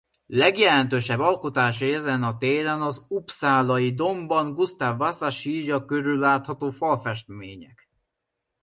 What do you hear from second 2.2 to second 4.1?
a téren az uppsalai